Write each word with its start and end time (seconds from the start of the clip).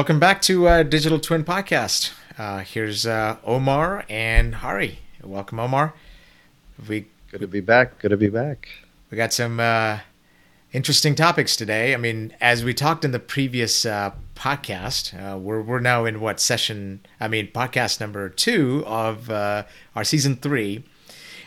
Welcome 0.00 0.18
back 0.18 0.40
to 0.42 0.66
uh, 0.66 0.82
Digital 0.82 1.20
Twin 1.20 1.44
Podcast. 1.44 2.14
Uh, 2.38 2.60
here's 2.60 3.04
uh, 3.04 3.36
Omar 3.44 4.06
and 4.08 4.54
Hari. 4.54 5.00
Welcome, 5.22 5.60
Omar. 5.60 5.92
We 6.88 7.04
good 7.30 7.42
to 7.42 7.46
be 7.46 7.60
back. 7.60 7.98
Good 7.98 8.08
to 8.08 8.16
be 8.16 8.30
back. 8.30 8.70
We 9.10 9.18
got 9.18 9.34
some 9.34 9.60
uh, 9.60 9.98
interesting 10.72 11.14
topics 11.14 11.54
today. 11.54 11.92
I 11.92 11.98
mean, 11.98 12.34
as 12.40 12.64
we 12.64 12.72
talked 12.72 13.04
in 13.04 13.10
the 13.10 13.18
previous 13.18 13.84
uh, 13.84 14.12
podcast, 14.34 15.12
uh, 15.14 15.36
we're 15.36 15.60
we're 15.60 15.80
now 15.80 16.06
in 16.06 16.22
what 16.22 16.40
session? 16.40 17.00
I 17.20 17.28
mean, 17.28 17.48
podcast 17.48 18.00
number 18.00 18.30
two 18.30 18.82
of 18.86 19.28
our 19.28 19.66
season 20.02 20.36
three, 20.36 20.82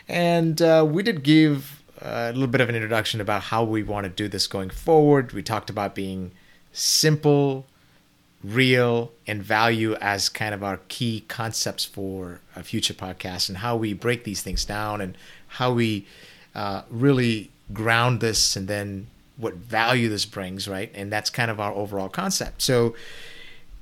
and 0.07 0.59
we 0.93 1.01
did 1.01 1.23
give 1.23 1.81
a 1.99 2.31
little 2.31 2.45
bit 2.45 2.61
of 2.61 2.69
an 2.69 2.75
introduction 2.75 3.19
about 3.19 3.45
how 3.45 3.63
we 3.63 3.81
want 3.81 4.03
to 4.03 4.11
do 4.11 4.27
this 4.27 4.45
going 4.45 4.69
forward. 4.69 5.31
We 5.31 5.41
talked 5.41 5.71
about 5.71 5.95
being 5.95 6.33
simple 6.71 7.65
real 8.43 9.11
and 9.25 9.41
value 9.41 9.95
as 9.95 10.27
kind 10.27 10.53
of 10.53 10.63
our 10.63 10.79
key 10.89 11.23
concepts 11.27 11.85
for 11.85 12.41
a 12.55 12.63
future 12.63 12.93
podcast 12.93 13.47
and 13.47 13.59
how 13.59 13.75
we 13.75 13.93
break 13.93 14.25
these 14.25 14.41
things 14.41 14.65
down 14.65 14.99
and 14.99 15.17
how 15.47 15.71
we 15.71 16.05
uh, 16.53 16.81
really 16.89 17.49
ground 17.71 18.19
this 18.19 18.55
and 18.55 18.67
then 18.67 19.07
what 19.37 19.55
value 19.55 20.09
this 20.09 20.25
brings, 20.25 20.67
right? 20.67 20.91
And 20.93 21.11
that's 21.11 21.29
kind 21.29 21.49
of 21.49 21.59
our 21.59 21.73
overall 21.73 22.09
concept. 22.09 22.61
So 22.61 22.95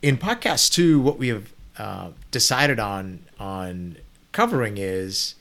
in 0.02 0.18
podcast 0.18 0.72
two, 0.72 1.02
what 1.02 1.18
we 1.18 1.30
have 1.30 1.52
uh, 1.78 2.10
decided 2.30 2.80
on 2.80 3.20
on 3.40 3.98
covering 4.32 4.78
is 4.78 5.36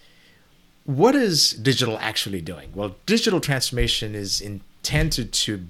what 0.84 1.14
is 1.14 1.52
digital 1.52 1.98
actually 1.98 2.40
doing? 2.40 2.70
Well, 2.74 2.96
digital 3.06 3.40
transformation 3.40 4.14
is 4.14 4.40
intended 4.40 5.32
to 5.32 5.66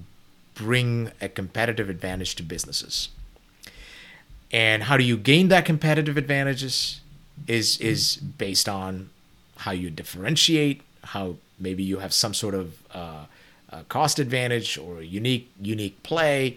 bring 0.54 1.10
a 1.20 1.28
competitive 1.28 1.90
advantage 1.90 2.36
to 2.36 2.42
businesses 2.42 3.08
and 4.52 4.84
how 4.84 4.96
do 4.96 5.04
you 5.04 5.16
gain 5.16 5.48
that 5.48 5.64
competitive 5.64 6.16
advantages 6.16 7.00
is 7.46 7.78
is 7.80 8.16
based 8.16 8.68
on 8.68 9.10
how 9.58 9.70
you 9.70 9.90
differentiate 9.90 10.82
how 11.02 11.36
maybe 11.58 11.82
you 11.82 11.98
have 11.98 12.12
some 12.12 12.34
sort 12.34 12.54
of 12.54 12.78
uh, 12.92 13.24
cost 13.88 14.18
advantage 14.18 14.76
or 14.78 15.02
unique 15.02 15.50
unique 15.60 16.02
play 16.02 16.56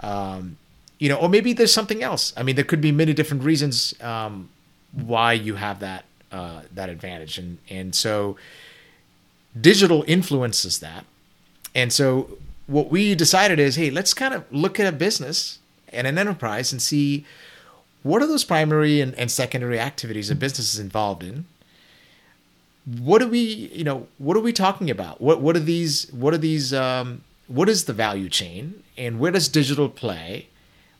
um, 0.00 0.56
you 0.98 1.08
know 1.08 1.16
or 1.16 1.28
maybe 1.28 1.52
there's 1.52 1.72
something 1.72 2.02
else. 2.02 2.32
I 2.36 2.42
mean 2.42 2.56
there 2.56 2.64
could 2.64 2.80
be 2.80 2.92
many 2.92 3.12
different 3.12 3.42
reasons 3.42 3.94
um, 4.00 4.48
why 4.92 5.32
you 5.32 5.56
have 5.56 5.80
that 5.80 6.04
uh, 6.32 6.62
that 6.72 6.88
advantage. 6.88 7.38
And 7.38 7.58
and 7.68 7.94
so 7.94 8.36
digital 9.58 10.04
influences 10.06 10.80
that. 10.80 11.04
And 11.74 11.92
so 11.92 12.38
what 12.66 12.88
we 12.90 13.14
decided 13.14 13.58
is 13.58 13.76
hey 13.76 13.90
let's 13.90 14.14
kind 14.14 14.34
of 14.34 14.44
look 14.50 14.80
at 14.80 14.86
a 14.86 14.96
business 14.96 15.58
and 15.94 16.06
an 16.06 16.18
enterprise 16.18 16.72
and 16.72 16.80
see 16.80 17.24
what 18.02 18.22
are 18.22 18.26
those 18.26 18.44
primary 18.44 19.00
and, 19.00 19.14
and 19.14 19.30
secondary 19.30 19.80
activities 19.80 20.30
a 20.30 20.34
business 20.34 20.74
is 20.74 20.80
involved 20.80 21.22
in. 21.22 21.46
What 22.84 23.22
are 23.22 23.26
we 23.26 23.40
you 23.40 23.84
know 23.84 24.06
what 24.18 24.36
are 24.36 24.40
we 24.40 24.52
talking 24.52 24.90
about? 24.90 25.20
What 25.20 25.40
what 25.40 25.56
are 25.56 25.60
these 25.60 26.12
what 26.12 26.34
are 26.34 26.38
these 26.38 26.74
um, 26.74 27.22
what 27.48 27.68
is 27.68 27.84
the 27.84 27.92
value 27.92 28.28
chain 28.28 28.82
and 28.98 29.18
where 29.18 29.32
does 29.32 29.48
digital 29.48 29.88
play? 29.88 30.48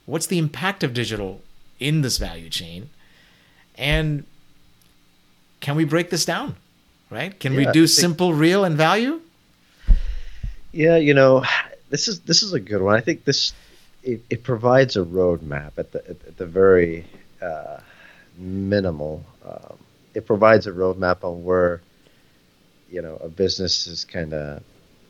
What's 0.07 0.27
the 0.27 0.39
impact 0.39 0.83
of 0.83 0.95
digital 0.95 1.43
in 1.79 2.03
this 2.03 2.19
value 2.19 2.49
chain? 2.49 2.91
And 3.77 4.25
can 5.61 5.77
we 5.77 5.85
break 5.85 6.11
this 6.11 6.25
down 6.25 6.57
right? 7.11 7.39
Can 7.39 7.53
yeah, 7.53 7.67
we 7.67 7.73
do 7.73 7.87
simple 7.87 8.35
real 8.35 8.65
and 8.65 8.77
value? 8.77 9.21
Yeah 10.73 10.97
you 10.97 11.15
know 11.15 11.45
this 11.91 12.09
is 12.09 12.21
this 12.21 12.43
is 12.43 12.53
a 12.53 12.61
good 12.61 12.83
one. 12.83 12.97
I 12.97 13.01
think 13.01 13.25
this 13.25 13.53
it, 14.05 14.23
it 14.29 14.43
provides 14.43 14.97
a 14.97 15.01
roadmap 15.05 15.73
at 15.79 15.91
the 15.93 16.09
at 16.09 16.37
the 16.37 16.47
very 16.47 17.07
uh, 17.43 17.79
minimal. 18.37 19.25
Um, 19.45 19.79
it 20.15 20.27
provides 20.27 20.67
a 20.67 20.73
roadmap 20.73 21.25
on 21.25 21.45
where 21.45 21.81
you 22.91 23.03
know 23.03 23.17
a 23.17 23.29
business 23.29 23.87
is 23.87 24.05
kind 24.05 24.35
of 24.35 24.63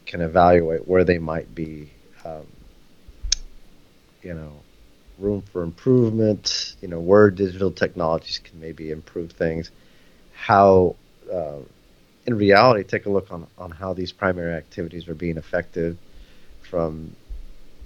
can 0.07 0.21
evaluate 0.21 0.87
where 0.87 1.05
they 1.05 1.19
might 1.19 1.55
be. 1.55 1.91
Um, 2.25 2.47
you 4.23 4.33
know, 4.33 4.53
room 5.19 5.43
for 5.53 5.63
improvement. 5.63 6.77
You 6.81 6.89
know, 6.89 7.01
where 7.01 7.31
digital 7.31 7.73
technologies 7.73 8.39
can 8.39 8.61
maybe 8.61 8.91
improve 8.91 9.33
things. 9.33 9.71
How 10.35 10.95
uh, 11.33 11.59
in 12.27 12.37
reality, 12.37 12.85
take 12.85 13.07
a 13.07 13.11
look 13.11 13.31
on, 13.33 13.47
on 13.59 13.71
how 13.71 13.93
these 13.93 14.13
primary 14.13 14.55
activities 14.55 15.09
are 15.09 15.15
being 15.15 15.37
effective 15.37 15.99
from 16.63 17.15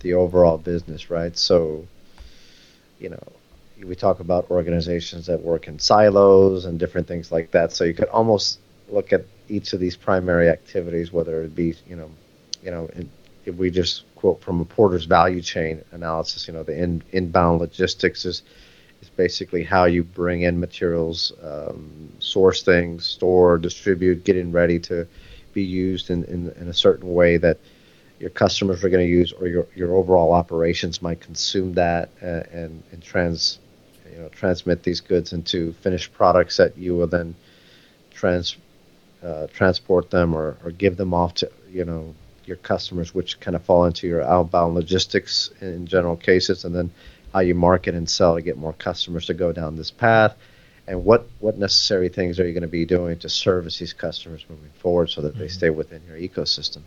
the 0.00 0.14
overall 0.14 0.58
business, 0.58 1.10
right? 1.10 1.36
So, 1.36 1.86
you 2.98 3.10
know, 3.10 3.22
we 3.84 3.94
talk 3.94 4.20
about 4.20 4.50
organizations 4.50 5.26
that 5.26 5.42
work 5.42 5.68
in 5.68 5.78
silos 5.78 6.64
and 6.64 6.78
different 6.78 7.06
things 7.06 7.30
like 7.30 7.52
that. 7.52 7.72
So 7.72 7.84
you 7.84 7.94
could 7.94 8.08
almost 8.08 8.58
look 8.88 9.12
at 9.12 9.24
each 9.48 9.72
of 9.72 9.80
these 9.80 9.96
primary 9.96 10.48
activities, 10.48 11.12
whether 11.12 11.42
it 11.42 11.54
be, 11.54 11.74
you 11.86 11.96
know, 11.96 12.10
you 12.62 12.70
know, 12.70 12.90
if 13.44 13.54
we 13.54 13.70
just 13.70 14.02
quote 14.16 14.40
from 14.42 14.60
a 14.60 14.64
Porter's 14.64 15.04
value 15.04 15.40
chain 15.40 15.84
analysis, 15.92 16.48
you 16.48 16.54
know, 16.54 16.62
the 16.62 16.76
in, 16.76 17.02
inbound 17.12 17.60
logistics 17.60 18.24
is 18.24 18.42
is 19.00 19.08
basically 19.10 19.62
how 19.62 19.84
you 19.84 20.02
bring 20.02 20.42
in 20.42 20.58
materials, 20.58 21.32
um, 21.42 22.12
source 22.18 22.62
things, 22.62 23.06
store, 23.06 23.56
distribute, 23.56 24.24
getting 24.24 24.50
ready 24.50 24.80
to 24.80 25.06
be 25.52 25.62
used 25.62 26.10
in, 26.10 26.24
in, 26.24 26.50
in 26.60 26.68
a 26.68 26.74
certain 26.74 27.14
way 27.14 27.36
that 27.36 27.58
your 28.20 28.30
customers 28.30 28.82
are 28.84 28.88
going 28.88 29.04
to 29.04 29.10
use 29.10 29.32
or 29.32 29.46
your, 29.46 29.66
your 29.74 29.94
overall 29.94 30.32
operations 30.32 31.00
might 31.00 31.20
consume 31.20 31.74
that 31.74 32.10
uh, 32.22 32.42
and, 32.52 32.82
and 32.92 33.02
trans 33.02 33.58
you 34.10 34.18
know 34.18 34.28
transmit 34.28 34.82
these 34.82 35.00
goods 35.00 35.32
into 35.32 35.72
finished 35.74 36.12
products 36.12 36.56
that 36.56 36.76
you 36.76 36.96
will 36.96 37.06
then 37.06 37.34
trans 38.10 38.56
uh, 39.22 39.46
transport 39.48 40.10
them 40.10 40.34
or, 40.34 40.56
or 40.64 40.70
give 40.70 40.96
them 40.96 41.14
off 41.14 41.34
to 41.34 41.50
you 41.70 41.84
know 41.84 42.14
your 42.44 42.56
customers 42.56 43.14
which 43.14 43.38
kind 43.40 43.54
of 43.54 43.62
fall 43.62 43.84
into 43.84 44.06
your 44.06 44.22
outbound 44.22 44.74
logistics 44.74 45.50
in 45.60 45.86
general 45.86 46.16
cases 46.16 46.64
and 46.64 46.74
then 46.74 46.90
how 47.32 47.40
you 47.40 47.54
market 47.54 47.94
and 47.94 48.08
sell 48.08 48.34
to 48.36 48.42
get 48.42 48.56
more 48.56 48.72
customers 48.72 49.26
to 49.26 49.34
go 49.34 49.52
down 49.52 49.76
this 49.76 49.90
path 49.90 50.34
and 50.86 51.04
what 51.04 51.28
what 51.40 51.58
necessary 51.58 52.08
things 52.08 52.40
are 52.40 52.46
you 52.46 52.52
going 52.52 52.62
to 52.62 52.68
be 52.68 52.86
doing 52.86 53.18
to 53.18 53.28
service 53.28 53.78
these 53.78 53.92
customers 53.92 54.44
moving 54.48 54.70
forward 54.80 55.08
so 55.08 55.20
that 55.20 55.32
mm-hmm. 55.32 55.40
they 55.40 55.48
stay 55.48 55.70
within 55.70 56.00
your 56.08 56.16
ecosystem 56.16 56.80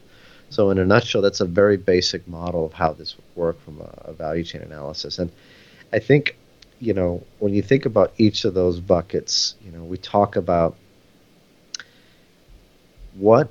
so, 0.51 0.69
in 0.69 0.77
a 0.77 0.85
nutshell, 0.85 1.21
that's 1.21 1.39
a 1.39 1.45
very 1.45 1.77
basic 1.77 2.27
model 2.27 2.65
of 2.65 2.73
how 2.73 2.91
this 2.91 3.15
would 3.15 3.41
work 3.41 3.61
from 3.63 3.79
a, 3.79 4.09
a 4.09 4.13
value 4.13 4.43
chain 4.43 4.61
analysis. 4.61 5.17
And 5.17 5.31
I 5.93 5.99
think, 5.99 6.35
you 6.81 6.93
know, 6.93 7.23
when 7.39 7.53
you 7.53 7.61
think 7.61 7.85
about 7.85 8.13
each 8.17 8.43
of 8.43 8.53
those 8.53 8.81
buckets, 8.81 9.55
you 9.63 9.71
know, 9.71 9.81
we 9.85 9.97
talk 9.97 10.35
about 10.35 10.75
what 13.13 13.49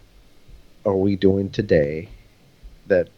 are 0.84 0.94
we 0.94 1.16
doing 1.16 1.48
today 1.48 2.10
that 2.88 3.08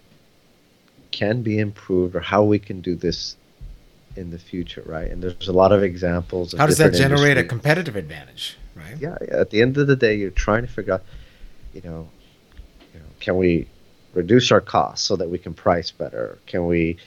can 1.10 1.42
be 1.42 1.58
improved 1.58 2.14
or 2.14 2.20
how 2.20 2.44
we 2.44 2.60
can 2.60 2.82
do 2.82 2.94
this 2.94 3.34
in 4.14 4.30
the 4.30 4.38
future, 4.38 4.84
right? 4.86 5.10
And 5.10 5.20
there's 5.20 5.48
a 5.48 5.52
lot 5.52 5.72
of 5.72 5.82
examples. 5.82 6.52
Of 6.52 6.60
how 6.60 6.66
does 6.66 6.78
that 6.78 6.92
generate 6.92 7.32
industries. 7.32 7.46
a 7.46 7.48
competitive 7.48 7.96
advantage, 7.96 8.58
right? 8.76 8.96
Yeah, 9.00 9.16
at 9.28 9.50
the 9.50 9.60
end 9.60 9.76
of 9.76 9.88
the 9.88 9.96
day, 9.96 10.14
you're 10.14 10.30
trying 10.30 10.62
to 10.62 10.72
figure 10.72 10.94
out, 10.94 11.02
you 11.74 11.80
know, 11.82 12.08
you 12.94 13.00
know, 13.00 13.06
can 13.18 13.36
we 13.36 13.66
reduce 14.14 14.52
our 14.52 14.60
costs 14.60 15.06
so 15.06 15.16
that 15.16 15.28
we 15.28 15.38
can 15.38 15.54
price 15.54 15.90
better? 15.90 16.38
Can 16.46 16.66
we 16.66 16.98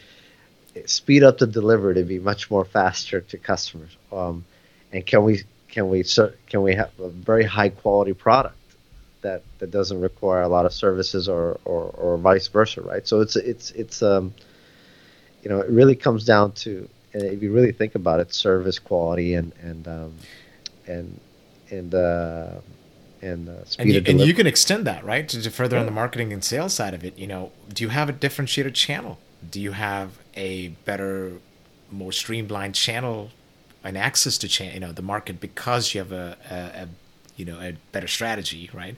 speed 0.85 1.23
up 1.23 1.37
the 1.37 1.47
delivery 1.47 1.95
to 1.95 2.03
be 2.03 2.19
much 2.19 2.49
more 2.51 2.65
faster 2.65 3.21
to 3.21 3.37
customers? 3.37 3.95
Um, 4.11 4.45
and 4.91 5.05
can 5.05 5.23
we 5.23 5.43
can 5.69 5.89
we 5.89 6.03
can 6.49 6.61
we 6.61 6.75
have 6.75 6.91
a 6.99 7.09
very 7.09 7.43
high 7.43 7.69
quality 7.69 8.13
product 8.13 8.55
that, 9.21 9.41
that 9.57 9.71
doesn't 9.71 9.99
require 9.99 10.43
a 10.43 10.47
lot 10.47 10.67
of 10.67 10.73
services 10.73 11.27
or, 11.27 11.59
or, 11.65 11.85
or 11.97 12.17
vice 12.17 12.47
versa, 12.47 12.81
right? 12.81 13.07
So 13.07 13.21
it's 13.21 13.35
it's 13.35 13.71
it's 13.71 14.03
um, 14.03 14.33
you 15.43 15.49
know 15.49 15.59
it 15.59 15.69
really 15.69 15.95
comes 15.95 16.25
down 16.25 16.51
to 16.63 16.87
if 17.13 17.41
you 17.41 17.51
really 17.51 17.71
think 17.71 17.95
about 17.95 18.19
it, 18.19 18.33
service 18.33 18.79
quality 18.79 19.33
and 19.33 19.51
and 19.61 19.87
um, 19.87 20.13
and 20.87 21.19
and 21.69 21.95
uh, 21.95 22.59
and 23.21 23.49
uh, 23.49 23.65
speed 23.65 23.81
and 23.81 24.07
you, 24.07 24.11
and 24.11 24.21
you 24.21 24.33
can 24.33 24.47
extend 24.47 24.85
that 24.87 25.03
right 25.03 25.27
to, 25.29 25.41
to 25.41 25.49
further 25.49 25.75
yeah. 25.75 25.81
on 25.81 25.85
the 25.85 25.91
marketing 25.91 26.33
and 26.33 26.43
sales 26.43 26.73
side 26.73 26.93
of 26.93 27.03
it. 27.03 27.17
You 27.17 27.27
know, 27.27 27.51
do 27.73 27.83
you 27.83 27.89
have 27.89 28.09
a 28.09 28.11
differentiated 28.11 28.75
channel? 28.75 29.17
Do 29.49 29.59
you 29.61 29.71
have 29.73 30.19
a 30.35 30.69
better, 30.85 31.33
more 31.91 32.11
streamlined 32.11 32.75
channel 32.75 33.31
and 33.83 33.97
access 33.97 34.37
to 34.39 34.47
cha- 34.47 34.65
you 34.65 34.79
know 34.79 34.91
the 34.91 35.03
market 35.03 35.39
because 35.39 35.93
you 35.93 35.99
have 35.99 36.11
a, 36.11 36.37
a, 36.49 36.55
a 36.55 36.87
you 37.37 37.45
know 37.45 37.59
a 37.59 37.77
better 37.91 38.07
strategy, 38.07 38.69
right? 38.73 38.95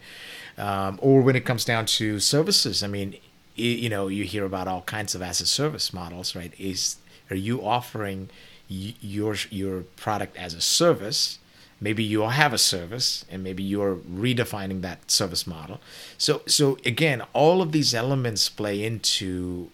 Um, 0.58 0.98
or 1.02 1.22
when 1.22 1.36
it 1.36 1.46
comes 1.46 1.66
down 1.66 1.86
to 1.86 2.20
services, 2.20 2.82
I 2.82 2.88
mean, 2.88 3.18
you 3.56 3.90
know, 3.90 4.08
you 4.08 4.24
hear 4.24 4.46
about 4.46 4.68
all 4.68 4.82
kinds 4.82 5.14
of 5.14 5.22
as 5.22 5.42
a 5.42 5.46
service 5.46 5.94
models, 5.94 6.36
right? 6.36 6.54
Is 6.58 6.98
are 7.30 7.36
you 7.36 7.64
offering 7.66 8.30
your 8.68 9.36
your 9.50 9.82
product 9.96 10.38
as 10.38 10.54
a 10.54 10.62
service? 10.62 11.40
Maybe 11.80 12.04
you 12.04 12.22
have 12.22 12.54
a 12.54 12.58
service 12.58 13.26
and 13.30 13.44
maybe 13.44 13.64
you're 13.64 13.96
redefining 13.96 14.82
that 14.82 15.10
service 15.10 15.46
model 15.46 15.80
so 16.18 16.42
so 16.48 16.78
again 16.86 17.22
all 17.34 17.62
of 17.62 17.72
these 17.72 17.94
elements 17.94 18.50
play 18.50 18.84
into 18.84 19.70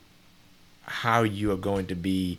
how 0.83 1.23
you 1.23 1.51
are 1.51 1.57
going 1.57 1.87
to 1.87 1.95
be 1.95 2.37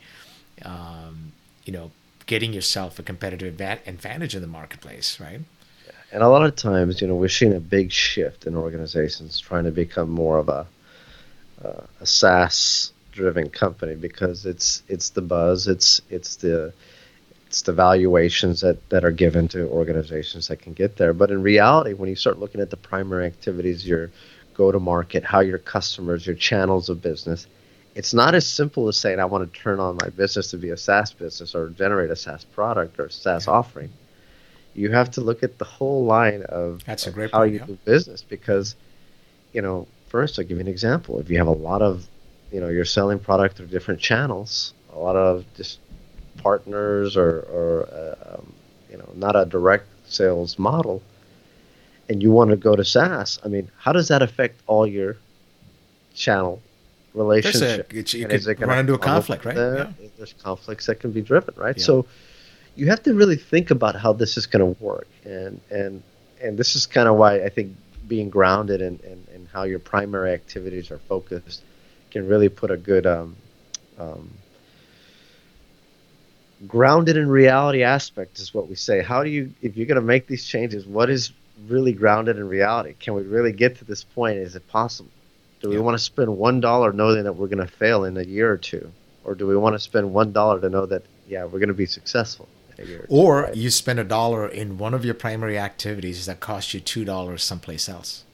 um, 0.62 1.32
you 1.64 1.72
know, 1.72 1.90
getting 2.26 2.52
yourself 2.52 2.98
a 2.98 3.02
competitive 3.02 3.60
advantage 3.60 4.34
in 4.34 4.40
the 4.40 4.48
marketplace, 4.48 5.18
right? 5.20 5.40
And 6.12 6.22
a 6.22 6.28
lot 6.28 6.44
of 6.44 6.54
times, 6.54 7.00
you 7.00 7.08
know, 7.08 7.16
we're 7.16 7.28
seeing 7.28 7.54
a 7.54 7.60
big 7.60 7.90
shift 7.90 8.46
in 8.46 8.56
organizations 8.56 9.40
trying 9.40 9.64
to 9.64 9.72
become 9.72 10.10
more 10.10 10.38
of 10.38 10.48
a 10.48 10.66
uh, 11.64 11.86
a 12.00 12.06
SaaS 12.06 12.92
driven 13.12 13.48
company 13.48 13.94
because 13.94 14.46
it's 14.46 14.82
it's 14.88 15.10
the 15.10 15.22
buzz, 15.22 15.66
it's 15.66 16.00
it's 16.10 16.36
the 16.36 16.72
it's 17.54 17.62
the 17.62 17.72
valuations 17.72 18.62
that, 18.62 18.90
that 18.90 19.04
are 19.04 19.12
given 19.12 19.46
to 19.46 19.68
organizations 19.68 20.48
that 20.48 20.56
can 20.56 20.72
get 20.72 20.96
there. 20.96 21.12
But 21.12 21.30
in 21.30 21.40
reality, 21.40 21.92
when 21.92 22.08
you 22.08 22.16
start 22.16 22.40
looking 22.40 22.60
at 22.60 22.68
the 22.68 22.76
primary 22.76 23.26
activities, 23.26 23.86
your 23.86 24.10
go 24.54 24.72
to 24.72 24.80
market, 24.80 25.22
how 25.22 25.38
your 25.38 25.58
customers, 25.58 26.26
your 26.26 26.34
channels 26.34 26.88
of 26.88 27.00
business, 27.00 27.46
it's 27.94 28.12
not 28.12 28.34
as 28.34 28.44
simple 28.44 28.88
as 28.88 28.96
saying 28.96 29.20
I 29.20 29.26
want 29.26 29.52
to 29.52 29.60
turn 29.60 29.78
on 29.78 29.96
my 30.02 30.08
business 30.08 30.50
to 30.50 30.56
be 30.56 30.70
a 30.70 30.76
SaaS 30.76 31.12
business 31.12 31.54
or 31.54 31.68
generate 31.68 32.10
a 32.10 32.16
SaaS 32.16 32.42
product 32.42 32.98
or 32.98 33.08
SaaS 33.08 33.46
offering. 33.46 33.92
You 34.74 34.90
have 34.90 35.12
to 35.12 35.20
look 35.20 35.44
at 35.44 35.58
the 35.58 35.64
whole 35.64 36.04
line 36.06 36.42
of, 36.48 36.82
That's 36.84 37.06
a 37.06 37.12
great 37.12 37.30
how 37.30 37.42
point, 37.42 37.52
you 37.52 37.58
yeah. 37.60 37.66
do 37.66 37.78
business 37.84 38.24
because, 38.28 38.74
you 39.52 39.62
know, 39.62 39.86
first 40.08 40.40
I'll 40.40 40.44
give 40.44 40.56
you 40.56 40.60
an 40.62 40.66
example. 40.66 41.20
If 41.20 41.30
you 41.30 41.38
have 41.38 41.46
a 41.46 41.52
lot 41.52 41.82
of, 41.82 42.04
you 42.50 42.58
know, 42.58 42.68
you're 42.68 42.84
selling 42.84 43.20
product 43.20 43.58
through 43.58 43.68
different 43.68 44.00
channels, 44.00 44.74
a 44.92 44.98
lot 44.98 45.14
of 45.14 45.44
just 45.56 45.78
partners 46.38 47.16
or, 47.16 47.40
or 47.40 47.88
uh, 47.92 48.34
um, 48.34 48.52
you 48.90 48.96
know, 48.96 49.08
not 49.14 49.36
a 49.36 49.44
direct 49.44 49.86
sales 50.06 50.58
model, 50.58 51.02
and 52.08 52.22
you 52.22 52.30
want 52.30 52.50
to 52.50 52.56
go 52.56 52.76
to 52.76 52.84
SaaS, 52.84 53.38
I 53.44 53.48
mean, 53.48 53.70
how 53.78 53.92
does 53.92 54.08
that 54.08 54.22
affect 54.22 54.60
all 54.66 54.86
your 54.86 55.16
channel 56.14 56.60
There's 57.14 57.20
a, 57.20 57.24
relationship? 57.24 57.94
it's, 57.94 58.14
you 58.14 58.26
could 58.26 58.46
it 58.46 58.60
run 58.60 58.78
into 58.78 58.94
a 58.94 58.98
conflict, 58.98 59.44
right? 59.44 59.54
there? 59.54 59.76
Yeah. 60.00 60.08
There's 60.16 60.34
conflicts 60.34 60.86
that 60.86 61.00
can 61.00 61.12
be 61.12 61.22
driven, 61.22 61.54
right? 61.56 61.76
Yeah. 61.76 61.84
So 61.84 62.06
you 62.76 62.88
have 62.88 63.02
to 63.04 63.14
really 63.14 63.36
think 63.36 63.70
about 63.70 63.96
how 63.96 64.12
this 64.12 64.36
is 64.36 64.46
going 64.46 64.74
to 64.74 64.84
work, 64.84 65.08
and 65.24 65.60
and 65.70 66.02
and 66.42 66.58
this 66.58 66.76
is 66.76 66.86
kind 66.86 67.08
of 67.08 67.16
why 67.16 67.42
I 67.42 67.48
think 67.48 67.74
being 68.06 68.28
grounded 68.28 68.80
in, 68.80 68.98
in, 69.04 69.26
in 69.34 69.46
how 69.52 69.62
your 69.62 69.78
primary 69.78 70.32
activities 70.32 70.90
are 70.90 70.98
focused 70.98 71.62
can 72.10 72.28
really 72.28 72.48
put 72.48 72.70
a 72.70 72.76
good 72.76 73.06
um, 73.06 73.34
um, 73.98 74.30
grounded 76.66 77.16
in 77.16 77.28
reality 77.28 77.82
aspect 77.82 78.38
is 78.38 78.54
what 78.54 78.68
we 78.68 78.74
say. 78.74 79.02
How 79.02 79.22
do 79.22 79.30
you, 79.30 79.52
if 79.62 79.76
you're 79.76 79.86
going 79.86 80.00
to 80.00 80.06
make 80.06 80.26
these 80.26 80.44
changes, 80.44 80.86
what 80.86 81.10
is 81.10 81.32
really 81.68 81.92
grounded 81.92 82.36
in 82.36 82.48
reality? 82.48 82.94
Can 82.98 83.14
we 83.14 83.22
really 83.22 83.52
get 83.52 83.76
to 83.78 83.84
this 83.84 84.04
point? 84.04 84.38
Is 84.38 84.56
it 84.56 84.66
possible? 84.68 85.10
Do 85.60 85.68
we 85.70 85.76
Yeah. 85.76 85.82
want 85.82 85.96
to 85.98 86.02
spend 86.04 86.36
one 86.36 86.60
dollar 86.60 86.92
knowing 86.92 87.24
that 87.24 87.34
we're 87.34 87.48
going 87.48 87.66
to 87.66 87.72
fail 87.72 88.04
in 88.04 88.16
a 88.16 88.22
year 88.22 88.50
or 88.50 88.56
two, 88.56 88.90
or 89.24 89.34
do 89.34 89.46
we 89.46 89.56
want 89.56 89.74
to 89.74 89.78
spend 89.78 90.12
one 90.12 90.32
dollar 90.32 90.60
to 90.60 90.68
know 90.68 90.86
that 90.86 91.02
yeah 91.26 91.44
we're 91.44 91.58
going 91.58 91.68
to 91.68 91.74
be 91.74 91.86
successful 91.86 92.48
in 92.76 92.84
a 92.84 92.88
year? 92.88 93.06
Or, 93.08 93.42
two, 93.42 93.46
right? 93.48 93.56
you 93.56 93.70
spend 93.70 93.98
a 93.98 94.04
dollar 94.04 94.46
in 94.46 94.78
one 94.78 94.94
of 94.94 95.04
your 95.04 95.14
primary 95.14 95.58
activities 95.58 96.26
that 96.26 96.40
cost 96.40 96.74
you 96.74 96.80
two 96.80 97.04
dollars 97.04 97.42
someplace 97.42 97.88
else. 97.88 98.24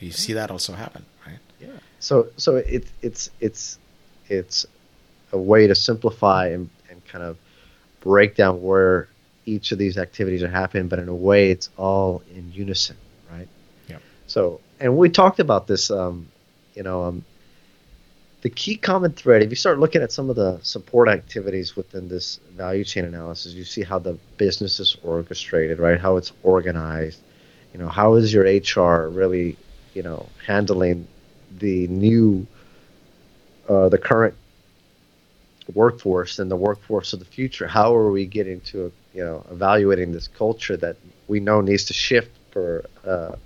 You 0.00 0.12
see 0.12 0.32
that 0.32 0.50
also 0.50 0.74
happen, 0.74 1.04
right? 1.26 1.38
Yeah. 1.60 1.68
So 2.00 2.28
so 2.36 2.56
it, 2.56 2.86
it's 3.02 3.30
it's 3.40 3.78
it's 4.28 4.64
a 5.32 5.38
way 5.38 5.66
to 5.66 5.74
simplify 5.74 6.46
and, 6.48 6.70
and 6.88 7.04
kind 7.06 7.24
of 7.24 7.36
break 8.00 8.36
down 8.36 8.62
where 8.62 9.08
each 9.46 9.72
of 9.72 9.78
these 9.78 9.96
activities 9.96 10.42
are 10.42 10.48
happening, 10.48 10.88
but 10.88 10.98
in 10.98 11.08
a 11.08 11.14
way 11.14 11.50
it's 11.50 11.70
all 11.76 12.22
in 12.34 12.52
unison, 12.52 12.96
right? 13.30 13.48
Yeah. 13.88 13.98
So 14.26 14.60
and 14.80 14.96
we 14.96 15.08
talked 15.08 15.40
about 15.40 15.66
this, 15.66 15.90
um, 15.90 16.28
you 16.74 16.82
know, 16.82 17.04
um, 17.04 17.24
the 18.42 18.50
key 18.50 18.76
common 18.76 19.12
thread. 19.12 19.42
If 19.42 19.50
you 19.50 19.56
start 19.56 19.80
looking 19.80 20.02
at 20.02 20.12
some 20.12 20.30
of 20.30 20.36
the 20.36 20.60
support 20.62 21.08
activities 21.08 21.74
within 21.76 22.08
this 22.08 22.38
value 22.56 22.84
chain 22.84 23.04
analysis, 23.04 23.52
you 23.52 23.64
see 23.64 23.82
how 23.82 23.98
the 23.98 24.16
business 24.36 24.78
is 24.78 24.96
orchestrated, 25.02 25.78
right? 25.78 26.00
How 26.00 26.16
it's 26.16 26.32
organized. 26.42 27.20
You 27.72 27.80
know, 27.80 27.88
how 27.88 28.14
is 28.14 28.32
your 28.32 28.44
HR 28.44 29.08
really, 29.08 29.56
you 29.94 30.02
know, 30.02 30.28
handling 30.46 31.06
the 31.58 31.88
new, 31.88 32.46
uh, 33.68 33.88
the 33.88 33.98
current 33.98 34.34
workforce 35.74 36.38
and 36.38 36.50
the 36.50 36.56
workforce 36.56 37.12
of 37.12 37.18
the 37.18 37.24
future? 37.24 37.66
How 37.66 37.94
are 37.94 38.10
we 38.10 38.26
getting 38.26 38.60
to, 38.72 38.92
you 39.14 39.24
know, 39.24 39.44
evaluating 39.50 40.12
this 40.12 40.28
culture 40.28 40.76
that 40.78 40.96
we 41.26 41.40
know 41.40 41.60
needs 41.60 41.84
to 41.84 41.94
shift 41.94 42.30
for, 42.50 42.84
uh, 43.04 43.36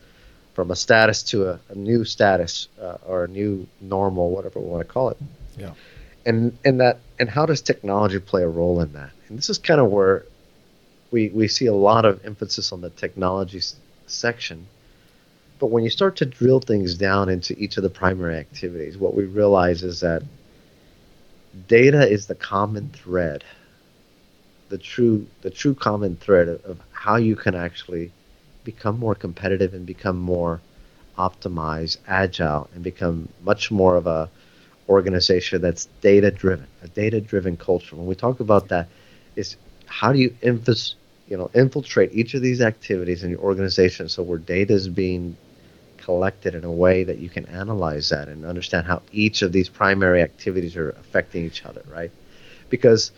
from 0.54 0.70
a 0.70 0.76
status 0.76 1.22
to 1.24 1.50
a, 1.50 1.60
a 1.68 1.74
new 1.74 2.04
status 2.04 2.68
uh, 2.80 2.98
or 3.06 3.24
a 3.24 3.28
new 3.28 3.66
normal, 3.80 4.30
whatever 4.30 4.60
we 4.60 4.66
want 4.66 4.86
to 4.86 4.92
call 4.92 5.10
it. 5.10 5.16
Yeah. 5.56 5.72
And 6.24 6.56
and 6.64 6.80
that 6.80 7.00
and 7.18 7.28
how 7.28 7.46
does 7.46 7.62
technology 7.62 8.20
play 8.20 8.42
a 8.44 8.48
role 8.48 8.80
in 8.80 8.92
that? 8.92 9.10
And 9.28 9.36
this 9.36 9.50
is 9.50 9.58
kind 9.58 9.80
of 9.80 9.90
where 9.90 10.24
we 11.10 11.30
we 11.30 11.48
see 11.48 11.66
a 11.66 11.74
lot 11.74 12.04
of 12.04 12.24
emphasis 12.24 12.72
on 12.72 12.80
the 12.80 12.90
technology 12.90 13.58
s- 13.58 13.74
section. 14.06 14.66
But 15.58 15.66
when 15.66 15.84
you 15.84 15.90
start 15.90 16.16
to 16.16 16.26
drill 16.26 16.60
things 16.60 16.94
down 16.94 17.28
into 17.28 17.58
each 17.58 17.76
of 17.76 17.82
the 17.82 17.90
primary 17.90 18.36
activities, 18.36 18.96
what 18.96 19.14
we 19.14 19.24
realize 19.24 19.82
is 19.82 20.00
that 20.00 20.22
data 21.68 22.08
is 22.08 22.26
the 22.26 22.34
common 22.34 22.88
thread, 22.90 23.44
the 24.68 24.78
true 24.78 25.26
the 25.42 25.50
true 25.50 25.74
common 25.74 26.16
thread 26.16 26.48
of, 26.48 26.64
of 26.64 26.80
how 26.92 27.16
you 27.16 27.36
can 27.36 27.54
actually 27.54 28.10
become 28.64 28.98
more 28.98 29.14
competitive 29.14 29.74
and 29.74 29.86
become 29.86 30.16
more 30.16 30.60
optimized, 31.18 31.98
agile, 32.06 32.68
and 32.74 32.82
become 32.82 33.28
much 33.42 33.70
more 33.70 33.96
of 33.96 34.06
a 34.06 34.30
organization 34.88 35.60
that's 35.60 35.86
data 36.00 36.30
driven, 36.30 36.66
a 36.82 36.88
data 36.88 37.20
driven 37.20 37.56
culture. 37.56 37.96
When 37.96 38.06
we 38.06 38.14
talk 38.14 38.40
about 38.40 38.68
that, 38.68 38.88
is 39.36 39.56
how 39.86 40.12
do 40.12 40.18
you 40.18 40.30
infus, 40.42 40.94
you 41.28 41.36
know, 41.36 41.50
infiltrate 41.54 42.12
each 42.12 42.34
of 42.34 42.42
these 42.42 42.60
activities 42.60 43.22
in 43.24 43.30
your 43.30 43.40
organization 43.40 44.08
so 44.08 44.22
where 44.22 44.38
data 44.38 44.72
is 44.74 44.88
being 44.88 45.36
collected 46.02 46.54
in 46.54 46.64
a 46.64 46.70
way 46.70 47.04
that 47.04 47.18
you 47.18 47.28
can 47.28 47.46
analyze 47.46 48.08
that 48.10 48.28
and 48.28 48.44
understand 48.44 48.86
how 48.86 49.02
each 49.12 49.42
of 49.42 49.52
these 49.52 49.68
primary 49.68 50.20
activities 50.20 50.76
are 50.76 50.90
affecting 50.90 51.44
each 51.44 51.64
other, 51.64 51.82
right? 51.90 52.10
Because 52.68 53.12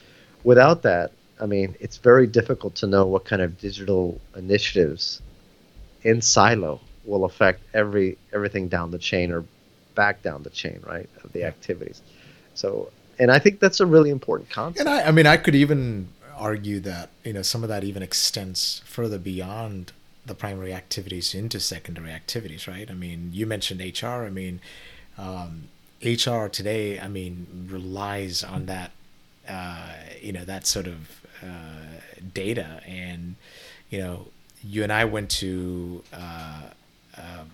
without 0.45 0.83
that, 0.83 1.13
I 1.41 1.47
mean, 1.47 1.75
it's 1.81 1.97
very 1.97 2.27
difficult 2.27 2.77
to 2.77 2.87
know 2.87 3.07
what 3.07 3.25
kind 3.25 3.43
of 3.43 3.59
digital 3.59 4.21
initiatives 4.37 5.21
in 6.03 6.21
silo 6.21 6.81
will 7.05 7.25
affect 7.25 7.61
every 7.75 8.17
everything 8.33 8.69
down 8.69 8.91
the 8.91 8.99
chain 8.99 9.33
or 9.33 9.45
back 9.95 10.23
down 10.23 10.43
the 10.43 10.51
chain, 10.51 10.81
right, 10.87 11.09
of 11.23 11.33
the 11.33 11.45
activities. 11.45 12.03
So, 12.55 12.91
and 13.19 13.31
I 13.31 13.39
think 13.39 13.61
that's 13.61 13.81
a 13.81 13.87
really 13.87 14.11
important 14.11 14.51
concept. 14.51 14.81
And 14.81 14.89
I, 14.89 15.09
I 15.09 15.11
mean, 15.11 15.27
I 15.27 15.37
could 15.37 15.55
even 15.55 16.09
argue 16.37 16.81
that 16.81 17.11
you 17.25 17.33
know 17.33 17.43
some 17.43 17.63
of 17.63 17.69
that 17.69 17.85
even 17.85 18.03
extends 18.03 18.83
further 18.85 19.19
beyond 19.19 19.93
the 20.27 20.35
primary 20.35 20.73
activities 20.73 21.35
into 21.35 21.61
secondary 21.61 22.11
activities, 22.11 22.67
right? 22.67 22.91
I 22.91 22.95
mean, 22.95 23.31
you 23.33 23.47
mentioned 23.47 23.81
HR. 23.81 24.25
I 24.25 24.31
mean, 24.31 24.61
um, 25.19 25.69
HR 26.03 26.47
today, 26.47 26.99
I 26.99 27.09
mean, 27.09 27.69
relies 27.71 28.43
on 28.43 28.67
that, 28.67 28.91
uh, 29.49 29.93
you 30.21 30.33
know, 30.33 30.45
that 30.45 30.67
sort 30.67 30.87
of 30.87 31.21
uh, 31.43 32.01
data, 32.33 32.81
and 32.87 33.37
you 33.91 33.99
know, 33.99 34.27
you 34.63 34.83
and 34.83 34.93
I 34.93 35.05
went 35.05 35.31
to. 35.33 36.03
Uh, 36.13 36.63
uh, 37.17 37.45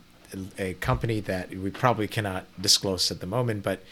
a 0.59 0.75
company 0.75 1.19
that 1.21 1.51
we 1.51 1.71
probably 1.71 2.07
cannot 2.07 2.45
disclose 2.61 3.11
at 3.11 3.19
the 3.19 3.27
moment, 3.27 3.65
but 3.65 3.83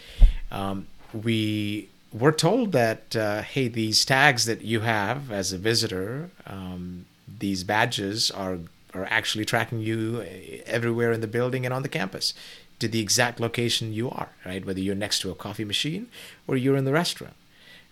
um, 0.52 0.86
we 1.12 1.88
were 2.12 2.32
told 2.32 2.72
that 2.72 3.14
uh, 3.16 3.42
hey, 3.42 3.68
these 3.68 4.04
tags 4.04 4.44
that 4.46 4.62
you 4.62 4.80
have 4.80 5.30
as 5.30 5.52
a 5.52 5.58
visitor, 5.58 6.30
um, 6.46 7.06
these 7.38 7.64
badges 7.64 8.30
are 8.30 8.58
are 8.94 9.06
actually 9.10 9.44
tracking 9.44 9.80
you 9.80 10.24
everywhere 10.66 11.12
in 11.12 11.20
the 11.20 11.26
building 11.26 11.66
and 11.66 11.74
on 11.74 11.82
the 11.82 11.88
campus 11.88 12.32
to 12.78 12.88
the 12.88 13.00
exact 13.00 13.40
location 13.40 13.92
you 13.92 14.08
are, 14.10 14.30
right? 14.46 14.64
Whether 14.64 14.80
you're 14.80 14.94
next 14.94 15.20
to 15.20 15.30
a 15.30 15.34
coffee 15.34 15.64
machine 15.64 16.08
or 16.46 16.56
you're 16.56 16.76
in 16.76 16.84
the 16.84 16.92
restaurant, 16.92 17.34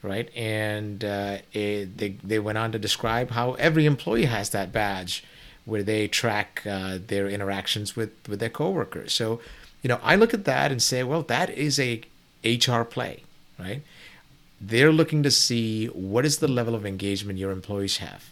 right? 0.03 0.31
And 0.37 1.05
uh, 1.05 1.39
it, 1.53 1.99
they 1.99 2.11
they 2.23 2.39
went 2.39 2.59
on 2.59 2.73
to 2.73 2.79
describe 2.79 3.31
how 3.31 3.55
every 3.55 3.87
employee 3.87 4.27
has 4.27 4.51
that 4.51 4.73
badge 4.73 5.25
where 5.65 5.83
they 5.83 6.07
track 6.07 6.63
uh, 6.65 6.99
their 7.05 7.29
interactions 7.29 7.97
with 7.97 8.13
with 8.29 8.41
their 8.41 8.51
coworkers. 8.51 9.13
So, 9.13 9.41
you 9.83 9.89
know, 9.89 10.01
I 10.03 10.17
look 10.17 10.33
at 10.33 10.45
that 10.45 10.71
and 10.71 10.81
say, 10.81 11.03
well, 11.03 11.23
that 11.23 11.51
is 11.51 11.79
a 11.81 12.03
HR 12.45 12.83
play, 12.83 13.25
right? 13.59 13.83
They're 14.61 14.93
looking 14.93 15.23
to 15.23 15.31
see 15.31 15.87
what 15.87 16.25
is 16.25 16.39
the 16.39 16.49
level 16.49 16.75
of 16.75 16.87
engagement 16.87 17.39
your 17.39 17.51
employees 17.51 17.99
have, 17.99 18.31